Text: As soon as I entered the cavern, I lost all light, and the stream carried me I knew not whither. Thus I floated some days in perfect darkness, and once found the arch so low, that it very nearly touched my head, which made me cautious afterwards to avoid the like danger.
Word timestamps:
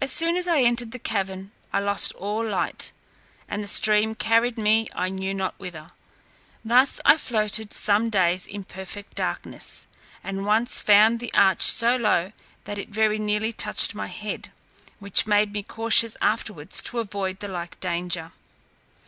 As 0.00 0.10
soon 0.10 0.34
as 0.36 0.48
I 0.48 0.62
entered 0.62 0.90
the 0.90 0.98
cavern, 0.98 1.52
I 1.72 1.78
lost 1.78 2.12
all 2.14 2.44
light, 2.44 2.90
and 3.48 3.62
the 3.62 3.68
stream 3.68 4.16
carried 4.16 4.58
me 4.58 4.88
I 4.92 5.08
knew 5.08 5.32
not 5.34 5.54
whither. 5.56 5.90
Thus 6.64 7.00
I 7.04 7.16
floated 7.16 7.72
some 7.72 8.10
days 8.10 8.44
in 8.44 8.64
perfect 8.64 9.14
darkness, 9.14 9.86
and 10.24 10.46
once 10.46 10.80
found 10.80 11.20
the 11.20 11.32
arch 11.32 11.62
so 11.62 11.94
low, 11.94 12.32
that 12.64 12.76
it 12.80 12.88
very 12.88 13.20
nearly 13.20 13.52
touched 13.52 13.94
my 13.94 14.08
head, 14.08 14.50
which 14.98 15.28
made 15.28 15.52
me 15.52 15.62
cautious 15.62 16.16
afterwards 16.20 16.82
to 16.82 16.98
avoid 16.98 17.38
the 17.38 17.46
like 17.46 17.78
danger. 17.78 18.32